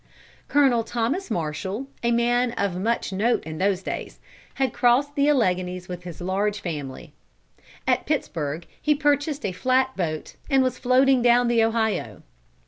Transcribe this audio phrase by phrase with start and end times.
[0.47, 4.19] Colonel Thomas Marshall, a man of much note in those days,
[4.55, 7.13] had crossed the Alleghanies with his large family.
[7.85, 12.23] At Pittsburgh he purchased a flat boat, and was floating down the Ohio.